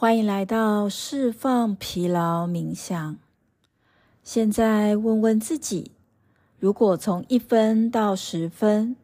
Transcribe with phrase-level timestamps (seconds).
[0.00, 3.18] 欢迎来到释放疲劳冥想。
[4.24, 5.90] 现在问问自己，
[6.58, 8.96] 如果从一分到十分，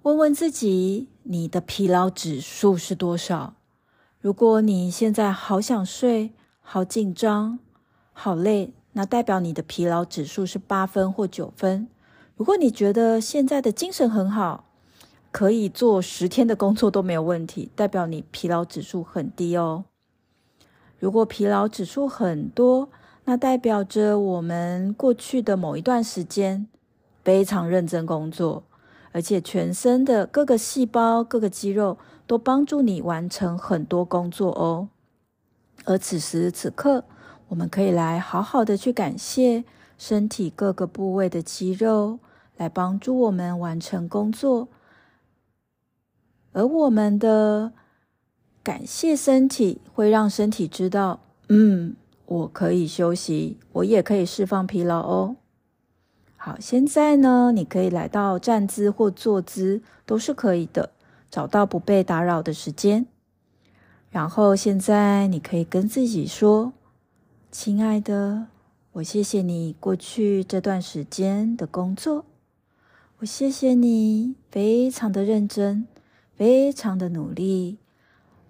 [0.00, 3.56] 问问自己，你的疲劳指数是多少？
[4.18, 7.58] 如果你现在好想睡、好紧张、
[8.14, 11.88] 好累，那代表你的疲劳指数是八分或九分。
[12.36, 14.64] 如果你觉得现在的精神很好，
[15.30, 19.84] 可以做十天的工作都没有问题，代表你疲劳指数很低哦。
[21.06, 22.88] 如果疲劳指数很多，
[23.26, 26.66] 那代表着我们过去的某一段时间
[27.22, 28.64] 非常认真工作，
[29.12, 34.88] 而且全身的各个细胞、各个肌肉都帮助你完成很多工作哦。
[35.84, 37.04] 而此时此刻，
[37.50, 39.62] 我们可以来好好的去感谢
[39.96, 42.18] 身体各个部位的肌肉，
[42.56, 44.66] 来帮助我们完成工作。
[46.52, 47.72] 而我们的
[48.66, 55.36] 感谢身体，会让身体知道，嗯，我可以休息，我也可以释放疲劳哦。
[56.36, 60.90] 好，现在呢，你可以来到站姿或坐姿，都是可以的，
[61.30, 63.06] 找到不被打扰的时间。
[64.10, 66.72] 然后现在你可以跟自己说
[67.52, 68.48] ：“亲爱的，
[68.94, 72.24] 我谢谢你过去这段时间的工作，
[73.18, 75.86] 我谢谢你非常的认真。”
[76.34, 77.78] 非常的努力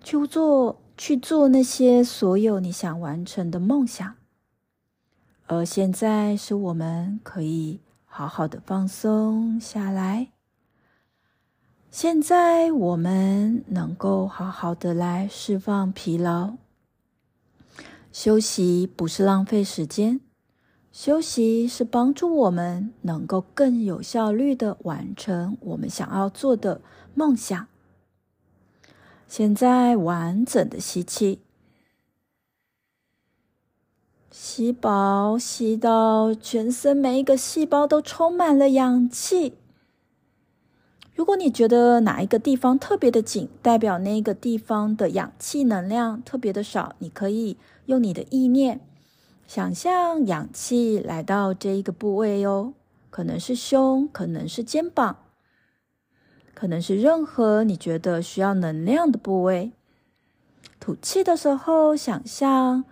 [0.06, 4.14] 去做，去做那些所有你想完成的梦想。
[5.48, 10.28] 而现在是我们可以好好的放松下来。
[11.90, 16.54] 现在我们能够好好的来释放疲劳。
[18.12, 20.20] 休息不是浪费时间，
[20.92, 26.80] 休息是帮助我们能够更有效率的完成我们想要做的
[27.12, 27.66] 梦想。
[29.28, 31.40] 现在完整的吸气，
[34.30, 39.54] 吸饱，吸到全身每一个细胞都充满了氧气。
[41.14, 48.80] 如果你觉得哪一个地方特别的紧，代表那个地方的氧气能量特别的少，你可以用你的意念
[49.46, 52.74] 想象氧气来到这一个部位哟，
[53.10, 55.25] 可能是胸，可能是肩膀。
[56.56, 59.72] 可能是任何你觉得需要能量的部位。
[60.80, 62.84] 吐气的时候，想象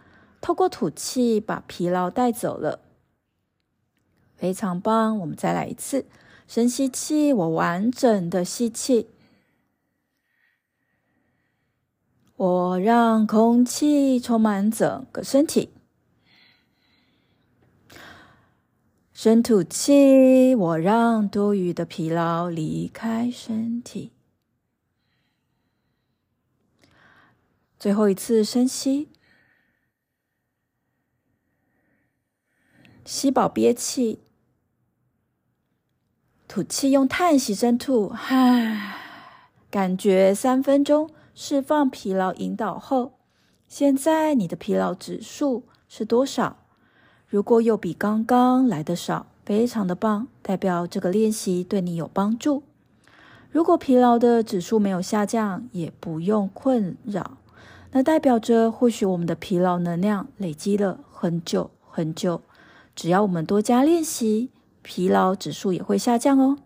[0.43, 2.81] 透过吐气把疲劳带走了。
[4.37, 6.05] 非常棒，我们再来一次，
[6.47, 9.09] 深吸气，我完整的吸气，
[12.37, 15.71] 我让空气充满整个身体。
[19.25, 24.13] 深吐气，我让多余的疲劳离开身体。
[27.79, 29.09] 最后一次深吸，
[33.07, 34.21] 吸饱憋气，
[36.47, 38.99] 吐气用叹息声吐，唉，
[39.71, 43.21] 感觉三分钟释放疲劳引导后，
[43.69, 46.64] 现在你的疲劳指数是多少？
[47.35, 52.63] 如果又比刚刚来的少，非常的棒，代表这个练习对你有帮助。
[53.51, 57.39] 如果疲劳的指数没有下降，也不用困扰，
[57.91, 62.41] 那代表着或许我们的疲劳能量累积了很久很久。
[62.95, 64.51] 只要我们多加练习，
[64.83, 66.59] 疲劳指数也会下降哦。